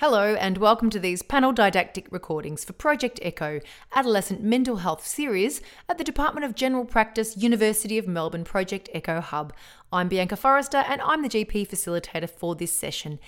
[0.00, 3.58] Hello, and welcome to these panel didactic recordings for Project Echo,
[3.92, 9.20] Adolescent Mental Health Series at the Department of General Practice, University of Melbourne Project Echo
[9.20, 9.52] Hub.
[9.92, 13.18] I'm Bianca Forrester, and I'm the GP facilitator for this session.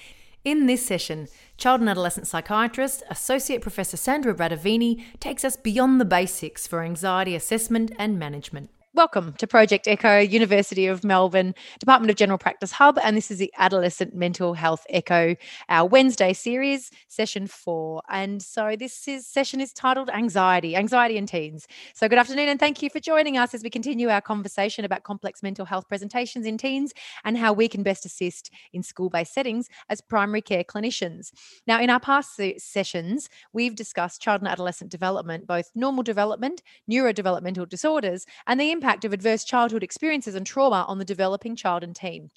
[0.45, 6.05] In this session, child and adolescent psychiatrist, Associate Professor Sandra Radovini takes us beyond the
[6.05, 8.71] basics for anxiety assessment and management.
[8.93, 13.39] Welcome to Project Echo, University of Melbourne, Department of General Practice Hub, and this is
[13.39, 15.36] the Adolescent Mental Health Echo,
[15.68, 18.03] our Wednesday series, session four.
[18.11, 21.68] And so this is, session is titled Anxiety, Anxiety in Teens.
[21.94, 25.04] So good afternoon, and thank you for joining us as we continue our conversation about
[25.04, 29.68] complex mental health presentations in teens and how we can best assist in school-based settings
[29.88, 31.30] as primary care clinicians.
[31.64, 37.69] Now, in our past sessions, we've discussed child and adolescent development, both normal development, neurodevelopmental
[37.69, 41.94] disorders, and the impact of adverse childhood experiences and trauma on the developing child and
[41.94, 42.30] teen.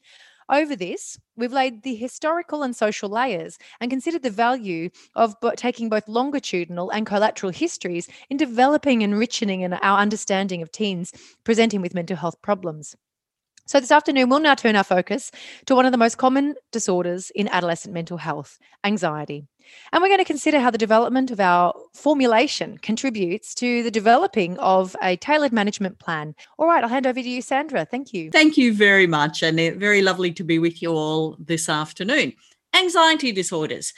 [0.49, 5.87] Over this, we've laid the historical and social layers and considered the value of taking
[5.87, 11.13] both longitudinal and collateral histories in developing and enriching in our understanding of teens
[11.45, 12.93] presenting with mental health problems.
[13.65, 15.31] So, this afternoon, we'll now turn our focus
[15.67, 19.47] to one of the most common disorders in adolescent mental health anxiety.
[19.91, 24.57] And we're going to consider how the development of our formulation contributes to the developing
[24.59, 26.35] of a tailored management plan.
[26.57, 27.85] All right, I'll hand over to you, Sandra.
[27.85, 28.31] Thank you.
[28.31, 29.43] Thank you very much.
[29.43, 32.33] And very lovely to be with you all this afternoon.
[32.75, 33.93] Anxiety disorders.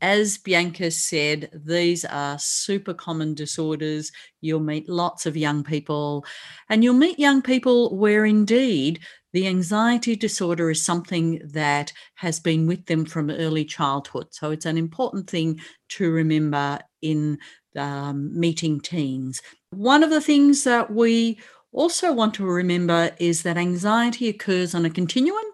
[0.00, 4.10] As Bianca said, these are super common disorders.
[4.40, 6.26] You'll meet lots of young people,
[6.68, 8.98] and you'll meet young people where indeed
[9.32, 14.28] the anxiety disorder is something that has been with them from early childhood.
[14.30, 17.38] So it's an important thing to remember in
[17.76, 19.40] um, meeting teens.
[19.70, 21.38] One of the things that we
[21.72, 25.44] also want to remember is that anxiety occurs on a continuum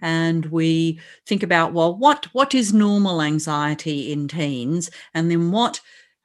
[0.00, 5.80] and we think about well what what is normal anxiety in teens and then what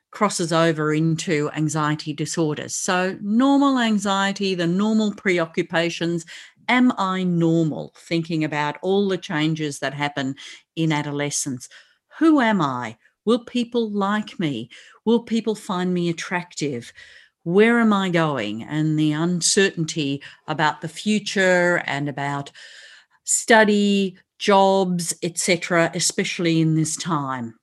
[0.09, 6.25] crosses over into anxiety disorders so normal anxiety the normal preoccupations
[6.67, 10.35] am i normal thinking about all the changes that happen
[10.75, 11.69] in adolescence
[12.19, 14.69] who am i will people like me
[15.05, 16.93] will people find me attractive
[17.43, 22.51] where am i going and the uncertainty about the future and about
[23.27, 27.53] study, jobs, etc., especially in this time.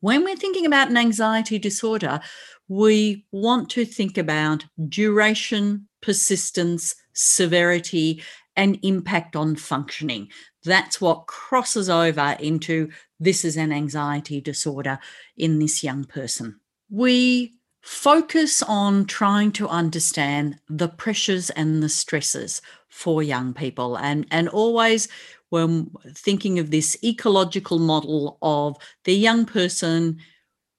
[0.00, 2.20] When we're thinking about an anxiety disorder,
[2.68, 8.22] we want to think about duration, persistence, severity,
[8.56, 10.28] and impact on functioning.
[10.64, 12.90] That's what crosses over into
[13.20, 14.98] this is an anxiety disorder
[15.36, 16.58] in this young person.
[16.90, 24.26] We focus on trying to understand the pressures and the stresses for young people and
[24.32, 25.06] and always
[25.50, 30.18] when thinking of this ecological model of the young person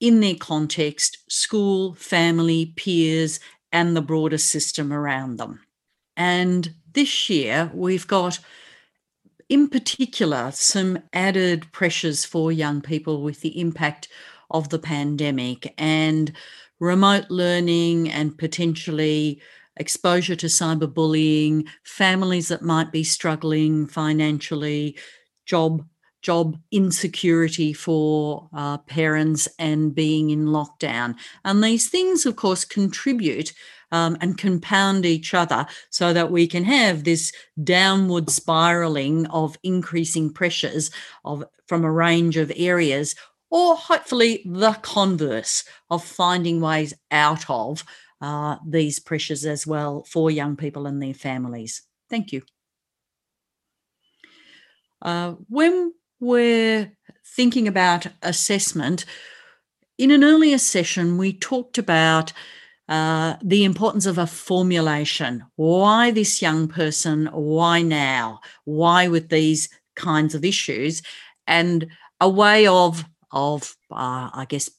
[0.01, 3.39] in their context school family peers
[3.71, 5.61] and the broader system around them
[6.17, 8.39] and this year we've got
[9.47, 14.09] in particular some added pressures for young people with the impact
[14.51, 16.33] of the pandemic and
[16.79, 19.41] remote learning and potentially
[19.77, 24.97] exposure to cyberbullying, families that might be struggling financially,
[25.45, 25.85] job
[26.22, 31.16] job insecurity for uh, parents and being in lockdown.
[31.45, 33.53] And these things, of course, contribute
[33.91, 37.31] um, and compound each other so that we can have this
[37.63, 40.91] downward spiraling of increasing pressures
[41.23, 43.16] of from a range of areas
[43.50, 47.83] or hopefully the converse of finding ways out of
[48.19, 51.83] uh, these pressures as well for young people and their families.
[52.09, 52.41] Thank you.
[55.01, 56.91] Uh, when we're
[57.35, 59.05] thinking about assessment,
[59.97, 62.33] in an earlier session, we talked about
[62.88, 65.44] uh, the importance of a formulation.
[65.56, 67.27] Why this young person?
[67.27, 68.39] Why now?
[68.66, 71.01] Why with these kinds of issues?
[71.47, 71.88] And
[72.22, 74.69] a way of of, uh, I guess,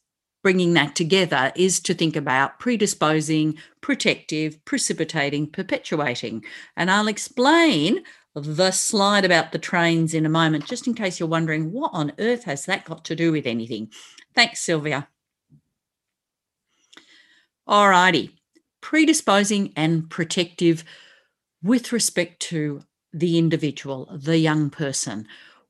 [0.42, 6.44] bringing that together is to think about predisposing, protective, precipitating, perpetuating.
[6.76, 8.02] And I'll explain
[8.34, 12.12] the slide about the trains in a moment, just in case you're wondering what on
[12.18, 13.90] earth has that got to do with anything.
[14.34, 15.08] Thanks, Sylvia.
[17.66, 18.36] All righty.
[18.80, 20.84] Predisposing and protective
[21.62, 22.82] with respect to
[23.12, 25.26] the individual, the young person.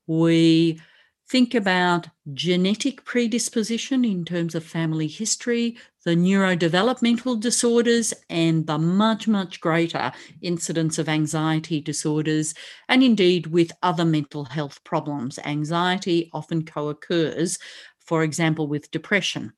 [0.06, 0.80] We
[1.28, 9.28] think about genetic predisposition in terms of family history, the neurodevelopmental disorders, and the much,
[9.28, 10.10] much greater
[10.40, 12.54] incidence of anxiety disorders,
[12.88, 15.38] and indeed with other mental health problems.
[15.44, 17.58] Anxiety often co occurs,
[18.00, 19.52] for example, with depression.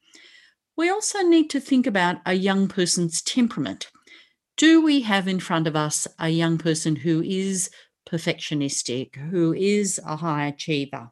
[0.77, 3.91] We also need to think about a young person's temperament.
[4.57, 7.71] Do we have in front of us a young person who is
[8.09, 11.11] perfectionistic, who is a high achiever?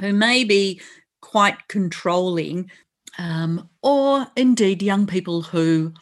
[0.00, 0.80] Who may be
[1.20, 2.70] quite controlling,
[3.18, 5.92] um, or indeed young people who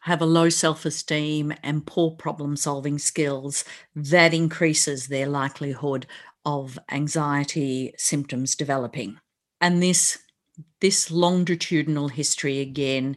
[0.00, 6.06] have a low self esteem and poor problem solving skills, that increases their likelihood
[6.44, 9.18] of anxiety symptoms developing.
[9.60, 10.18] And this,
[10.80, 13.16] this longitudinal history again,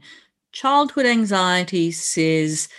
[0.51, 2.69] childhood anxiety says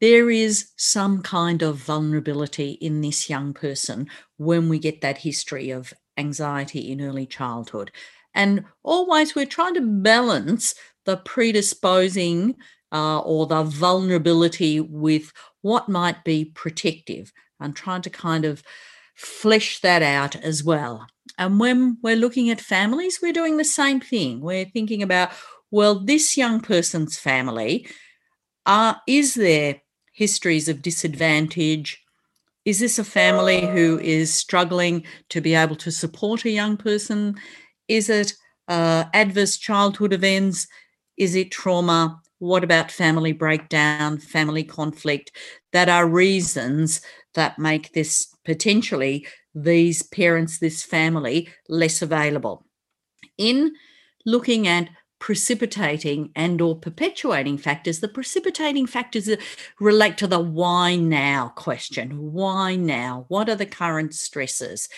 [0.00, 5.70] there is some kind of vulnerability in this young person when we get that history
[5.70, 7.90] of anxiety in early childhood.
[8.34, 10.74] And always we're trying to balance
[11.06, 12.56] the predisposing
[12.92, 15.32] uh, or the vulnerability with
[15.62, 18.62] what might be protective and trying to kind of
[19.14, 21.06] flesh that out as well.
[21.38, 24.40] And when we're looking at families, we're doing the same thing.
[24.40, 25.30] We're thinking about,
[25.70, 27.88] well, this young person's family,
[28.64, 29.80] uh, is there
[30.12, 32.02] histories of disadvantage,
[32.68, 37.34] is this a family who is struggling to be able to support a young person?
[37.88, 38.34] Is it
[38.68, 40.68] uh, adverse childhood events?
[41.16, 42.20] Is it trauma?
[42.40, 45.32] What about family breakdown, family conflict?
[45.72, 47.00] That are reasons
[47.32, 52.66] that make this potentially these parents, this family, less available.
[53.38, 53.72] In
[54.26, 58.00] looking at precipitating and or perpetuating factors.
[58.00, 59.28] The precipitating factors
[59.80, 62.32] relate to the why now question.
[62.32, 63.24] Why now?
[63.28, 64.88] What are the current stresses?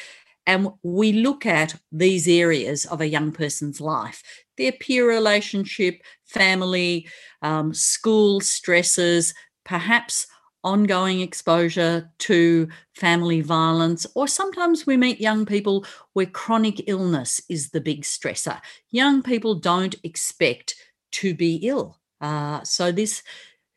[0.46, 4.22] And we look at these areas of a young person's life
[4.56, 7.08] their peer relationship family
[7.40, 9.32] um, school stresses
[9.64, 10.26] perhaps
[10.62, 17.70] ongoing exposure to family violence, or sometimes we meet young people where chronic illness is
[17.70, 18.60] the big stressor.
[18.90, 20.74] Young people don't expect
[21.12, 21.98] to be ill.
[22.20, 23.22] Uh, so this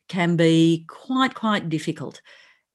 [0.08, 2.20] can be quite, quite difficult.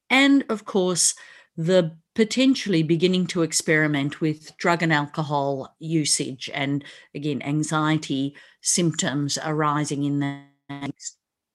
[0.09, 1.13] And of course,
[1.55, 6.83] the potentially beginning to experiment with drug and alcohol usage and
[7.13, 10.91] again anxiety symptoms arising in that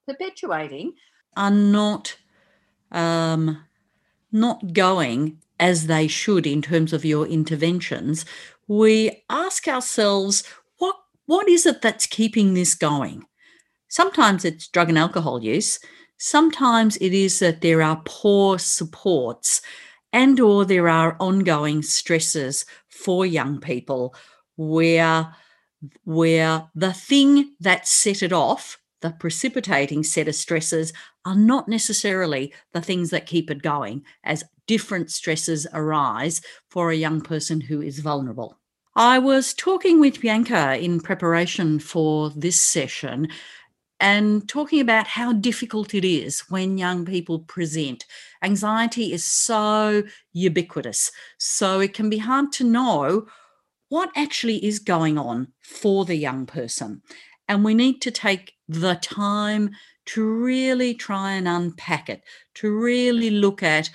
[0.06, 0.93] perpetuating
[1.37, 2.17] are not
[2.94, 3.62] um,
[4.32, 8.25] not going as they should in terms of your interventions,
[8.67, 10.43] we ask ourselves,
[10.79, 10.96] what,
[11.26, 13.26] what is it that's keeping this going?
[13.88, 15.79] Sometimes it's drug and alcohol use.
[16.17, 19.61] Sometimes it is that there are poor supports
[20.12, 24.14] and or there are ongoing stresses for young people
[24.56, 25.35] where
[26.05, 30.91] where the thing that set it off the precipitating set of stresses
[31.27, 36.41] are not necessarily the things that keep it going, as different stresses arise
[36.71, 38.59] for a young person who is vulnerable.
[38.97, 43.29] I was talking with Bianca in preparation for this session
[44.01, 48.06] and talking about how difficult it is when young people present.
[48.43, 50.03] Anxiety is so
[50.33, 53.27] ubiquitous, so it can be hard to know
[53.91, 57.03] what actually is going on for the young person.
[57.49, 59.70] And we need to take the time
[60.06, 62.23] to really try and unpack it,
[62.55, 63.91] to really look at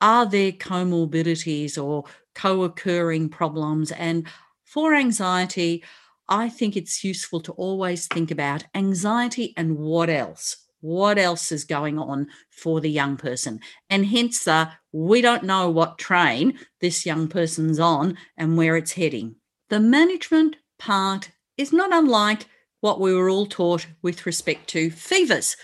[0.00, 2.04] are there comorbidities or
[2.34, 3.92] co occurring problems?
[3.92, 4.26] And
[4.64, 5.82] for anxiety,
[6.28, 10.56] I think it's useful to always think about anxiety and what else.
[10.80, 13.60] What else is going on for the young person?
[13.88, 18.92] And hence the we don't know what train this young person's on and where it's
[18.92, 19.36] heading.
[19.68, 22.46] The management part is not unlike
[22.80, 25.56] what we were all taught with respect to fevers.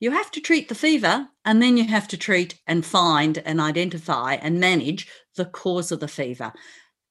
[0.00, 3.60] You have to treat the fever and then you have to treat and find and
[3.60, 6.52] identify and manage the cause of the fever.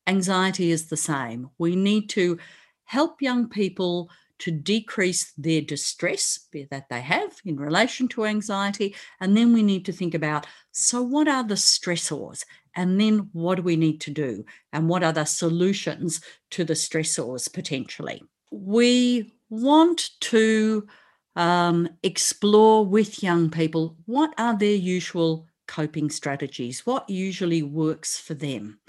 [0.08, 1.50] Anxiety is the same.
[1.58, 2.38] We need to
[2.86, 8.96] help young people to decrease their distress that they have in relation to anxiety.
[9.20, 12.44] And then we need to think about so, what are the stressors?
[12.76, 14.44] And then what do we need to do?
[14.74, 16.22] And what are the solutions
[16.52, 18.24] to the stressors potentially?
[18.52, 20.88] We want to
[21.36, 28.34] um, explore with young people what are their usual coping strategies, what usually works for
[28.34, 28.80] them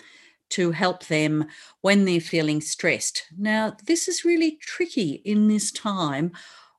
[0.50, 1.47] to help them
[1.81, 3.25] when they're feeling stressed.
[3.38, 6.33] Now, this is really tricky in this time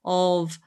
[0.05, 0.59] of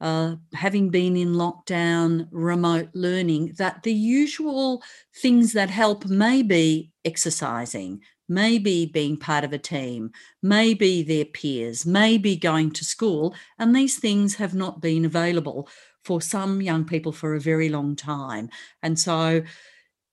[0.00, 4.82] uh, having been in lockdown, remote learning, that the usual
[5.20, 10.10] things that help may be exercising, maybe being part of a team,
[10.42, 13.34] maybe their peers, maybe going to school.
[13.58, 15.68] And these things have not been available
[16.04, 18.48] for some young people for a very long time.
[18.82, 19.42] And so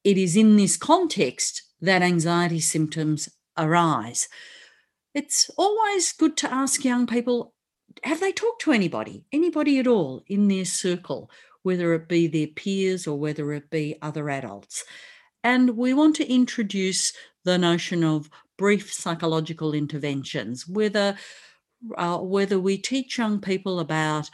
[0.03, 4.27] it is in this context that anxiety symptoms arise.
[5.13, 7.53] It's always good to ask young people
[8.03, 11.29] have they talked to anybody, anybody at all in their circle,
[11.61, 14.83] whether it be their peers or whether it be other adults?
[15.43, 21.15] And we want to introduce the notion of brief psychological interventions, whether
[21.97, 24.29] uh, whether we teach young people about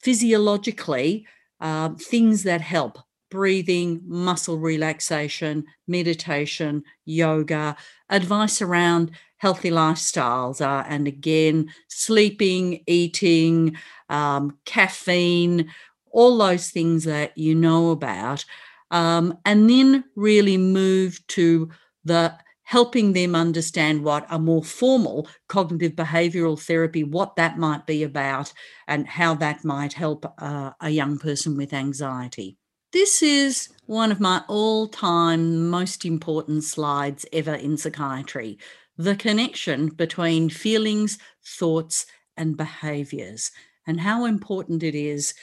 [0.00, 1.26] physiologically
[1.60, 2.98] uh, things that help
[3.30, 7.74] breathing, muscle relaxation, meditation, yoga,
[8.10, 13.74] advice around healthy lifestyles, uh, and again, sleeping, eating,
[14.10, 15.68] um, caffeine,
[16.12, 18.44] all those things that you know about.
[18.90, 21.70] Um, and then really move to
[22.04, 22.34] the
[22.72, 28.50] helping them understand what a more formal cognitive behavioral therapy, what that might be about,
[28.88, 32.56] and how that might help uh, a young person with anxiety.
[32.90, 38.58] This is one of my all time most important slides ever in psychiatry
[38.96, 42.06] the connection between feelings, thoughts,
[42.38, 43.50] and behaviors,
[43.86, 45.34] and how important it is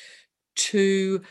[0.55, 1.21] to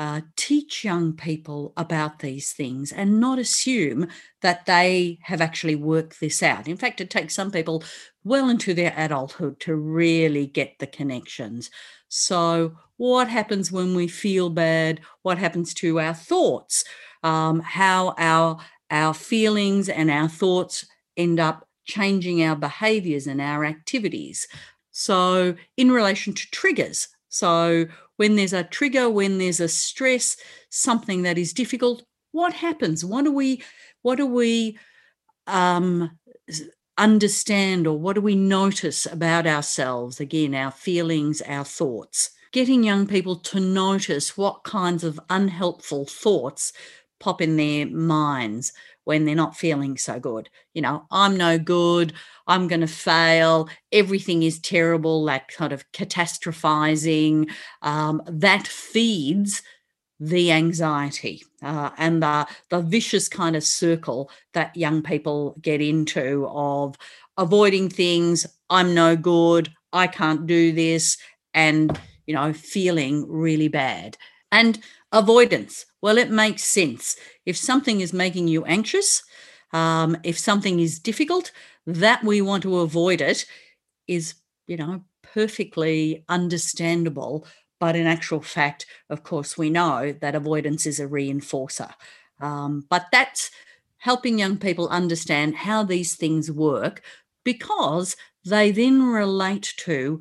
[0.00, 4.08] uh, teach young people about these things and not assume
[4.40, 6.66] that they have actually worked this out.
[6.66, 7.84] In fact, it takes some people
[8.24, 11.70] well into their adulthood to really get the connections.
[12.08, 15.02] So, what happens when we feel bad?
[15.20, 16.82] What happens to our thoughts?
[17.22, 18.56] Um, how our
[18.90, 20.86] our feelings and our thoughts
[21.18, 24.48] end up changing our behaviors and our activities.
[24.92, 30.36] So, in relation to triggers, so when there's a trigger, when there's a stress,
[30.68, 33.04] something that is difficult, what happens?
[33.04, 33.62] What do we,
[34.02, 34.78] what do we
[35.46, 36.18] um,
[36.98, 40.20] understand or what do we notice about ourselves?
[40.20, 42.30] Again, our feelings, our thoughts.
[42.52, 46.72] Getting young people to notice what kinds of unhelpful thoughts
[47.20, 48.72] pop in their minds
[49.10, 50.48] when they're not feeling so good.
[50.72, 52.12] You know, I'm no good.
[52.46, 53.68] I'm going to fail.
[53.90, 55.24] Everything is terrible.
[55.24, 57.50] That kind of catastrophizing
[57.82, 59.64] um, that feeds
[60.20, 66.46] the anxiety uh, and the the vicious kind of circle that young people get into
[66.46, 66.94] of
[67.36, 68.46] avoiding things.
[68.68, 69.72] I'm no good.
[69.92, 71.18] I can't do this,
[71.52, 74.16] and you know, feeling really bad.
[74.52, 74.80] And
[75.12, 75.86] avoidance.
[76.02, 77.16] Well, it makes sense.
[77.46, 79.22] If something is making you anxious,
[79.72, 81.52] um, if something is difficult,
[81.86, 83.46] that we want to avoid it
[84.06, 84.34] is,
[84.66, 87.46] you know, perfectly understandable.
[87.78, 91.92] But in actual fact, of course, we know that avoidance is a reinforcer.
[92.40, 93.50] Um, but that's
[93.98, 97.02] helping young people understand how these things work
[97.44, 100.20] because they then relate to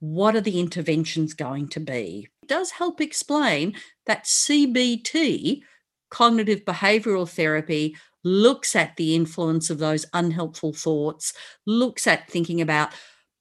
[0.00, 2.28] what are the interventions going to be.
[2.52, 5.62] Does help explain that CBT,
[6.10, 11.32] cognitive behavioral therapy, looks at the influence of those unhelpful thoughts,
[11.64, 12.92] looks at thinking about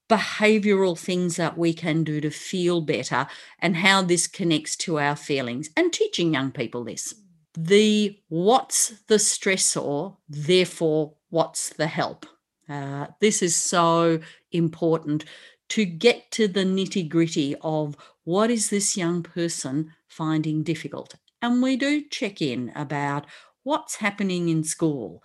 [0.10, 3.28] behavioral things that we can do to feel better
[3.60, 7.14] and how this connects to our feelings and teaching young people this.
[7.54, 12.26] The what's the stressor, therefore, what's the help?
[12.70, 14.22] Uh, this is so
[14.54, 15.26] important
[15.72, 21.16] to get to the nitty gritty of what is this young person finding difficult.
[21.42, 23.26] And we do check in about
[23.64, 25.24] what's happening in school,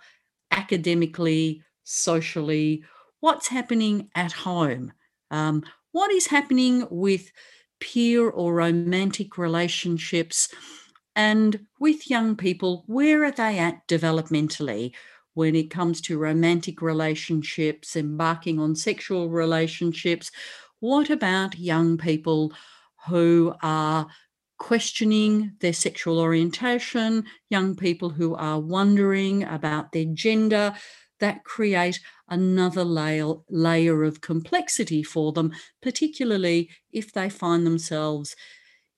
[0.51, 2.81] academically, socially,
[3.19, 4.93] what's happening at home,
[5.31, 7.29] um, what is happening with
[7.81, 10.47] peer or romantic relationships,
[11.13, 14.93] and with young people, where are they at developmentally?
[15.37, 20.31] When it comes to romantic relationships, embarking on sexual relationships.
[20.79, 22.53] What about young people
[23.07, 24.07] who are
[24.57, 30.73] questioning their sexual orientation, young people who are wondering about their gender?
[31.19, 35.51] That create another layer, layer of complexity for them,
[35.83, 38.35] particularly if they find themselves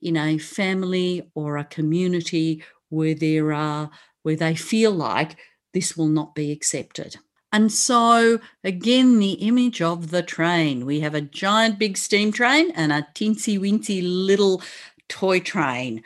[0.01, 3.89] in a family or a community where there are
[4.23, 5.37] where they feel like
[5.73, 7.17] this will not be accepted.
[7.51, 10.85] And so, again, the image of the train.
[10.85, 14.61] We have a giant big steam train and a teensy weensy little
[15.07, 16.03] toy train.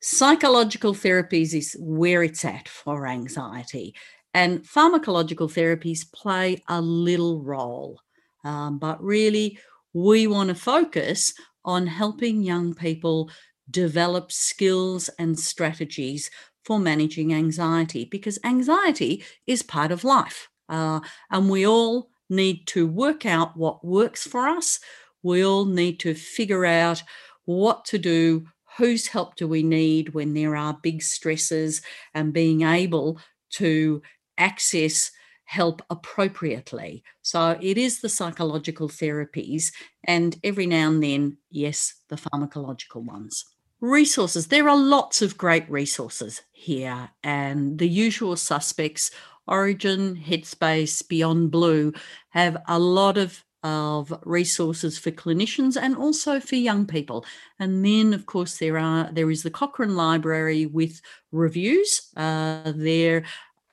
[0.00, 3.94] Psychological therapies is where it's at for anxiety,
[4.32, 8.00] and pharmacological therapies play a little role.
[8.44, 9.58] Um, but really,
[9.92, 11.34] we want to focus
[11.64, 13.30] on helping young people
[13.70, 16.30] develop skills and strategies
[16.68, 20.50] for managing anxiety because anxiety is part of life.
[20.68, 24.78] Uh, and we all need to work out what works for us.
[25.22, 27.02] We all need to figure out
[27.46, 28.44] what to do,
[28.76, 31.80] whose help do we need when there are big stresses,
[32.12, 33.18] and being able
[33.52, 34.02] to
[34.36, 35.10] access
[35.44, 37.02] help appropriately.
[37.22, 39.72] So it is the psychological therapies,
[40.04, 43.46] and every now and then, yes, the pharmacological ones.
[43.80, 44.48] Resources.
[44.48, 49.12] There are lots of great resources here, and the usual suspects
[49.48, 51.92] Orygen, Headspace, Beyond Blue
[52.30, 57.24] have a lot of of resources for clinicians and also for young people.
[57.58, 61.00] And then, of course, there are there is the Cochrane Library with
[61.32, 62.10] reviews.
[62.16, 63.24] Uh, there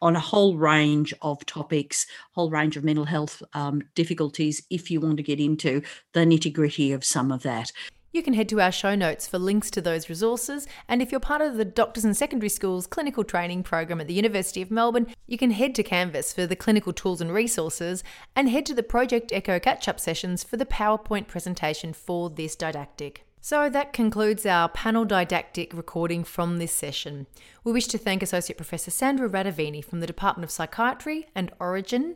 [0.01, 4.61] on a whole range of topics, whole range of mental health um, difficulties.
[4.69, 5.81] If you want to get into
[6.13, 7.71] the nitty gritty of some of that.
[8.15, 10.69] You can head to our show notes for links to those resources.
[10.87, 14.13] And if you're part of the Doctors and Secondary Schools clinical training program at the
[14.13, 18.47] University of Melbourne, you can head to Canvas for the clinical tools and resources and
[18.47, 23.25] head to the Project Echo catch up sessions for the PowerPoint presentation for this didactic.
[23.41, 27.27] So that concludes our panel didactic recording from this session.
[27.65, 32.15] We wish to thank Associate Professor Sandra Radovini from the Department of Psychiatry and Orygen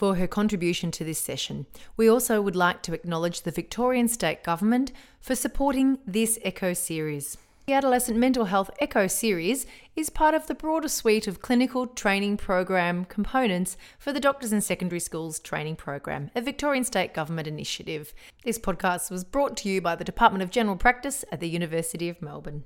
[0.00, 1.66] for her contribution to this session.
[1.94, 7.36] We also would like to acknowledge the Victorian State Government for supporting this ECHO series.
[7.66, 12.38] The Adolescent Mental Health ECHO series is part of the broader suite of clinical training
[12.38, 18.14] program components for the Doctors and Secondary Schools Training Program, a Victorian State Government initiative.
[18.42, 22.08] This podcast was brought to you by the Department of General Practice at the University
[22.08, 22.64] of Melbourne.